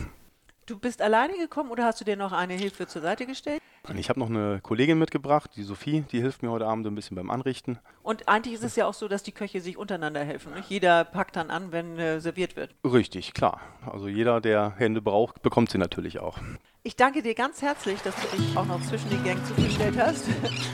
Du 0.70 0.78
bist 0.78 1.02
alleine 1.02 1.36
gekommen 1.36 1.72
oder 1.72 1.84
hast 1.86 2.00
du 2.00 2.06
dir 2.06 2.16
noch 2.16 2.32
eine 2.32 2.54
Hilfe 2.54 2.86
zur 2.86 3.02
Seite 3.02 3.26
gestellt? 3.26 3.60
Ich 3.96 4.08
habe 4.08 4.20
noch 4.20 4.30
eine 4.30 4.60
Kollegin 4.62 5.00
mitgebracht, 5.00 5.50
die 5.56 5.64
Sophie, 5.64 6.02
die 6.12 6.22
hilft 6.22 6.44
mir 6.44 6.52
heute 6.52 6.68
Abend 6.68 6.86
ein 6.86 6.94
bisschen 6.94 7.16
beim 7.16 7.32
Anrichten. 7.32 7.80
Und 8.04 8.30
eigentlich 8.30 8.54
ist 8.54 8.64
es 8.64 8.76
ja 8.76 8.86
auch 8.86 8.94
so, 8.94 9.08
dass 9.08 9.24
die 9.24 9.32
Köche 9.32 9.62
sich 9.62 9.78
untereinander 9.78 10.24
helfen. 10.24 10.54
Nicht? 10.54 10.70
Jeder 10.70 11.06
packt 11.06 11.38
dann 11.38 11.50
an, 11.50 11.72
wenn 11.72 11.98
äh, 11.98 12.20
serviert 12.20 12.56
wird. 12.56 12.76
Richtig, 12.84 13.34
klar. 13.34 13.62
Also 13.92 14.08
jeder, 14.08 14.42
der 14.42 14.76
Hände 14.78 15.02
braucht, 15.02 15.42
bekommt 15.42 15.72
sie 15.72 15.80
natürlich 15.80 16.20
auch. 16.20 16.38
Ich 16.84 16.96
danke 16.96 17.24
dir 17.24 17.34
ganz 17.34 17.64
herzlich, 17.64 18.00
dass 18.04 18.14
du 18.16 18.38
dich 18.38 18.56
auch 18.56 18.68
noch 18.68 18.82
zwischen 18.84 19.10
den 19.10 19.24
Gängen 19.24 19.44
zugestellt 19.46 19.98
hast. 19.98 20.26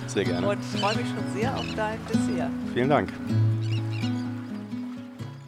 Sehr 0.07 0.25
gerne. 0.25 0.45
Und 0.45 0.61
freue 0.61 0.97
mich 0.97 1.07
schon 1.07 1.39
sehr 1.39 1.55
auf 1.55 1.65
dein 1.77 1.99
Dessert. 2.07 2.51
Vielen 2.73 2.89
Dank. 2.89 3.13